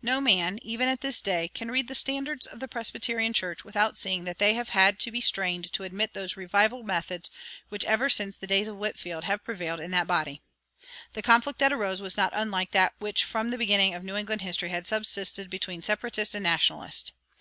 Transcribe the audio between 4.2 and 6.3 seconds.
that they have had to be strained to admit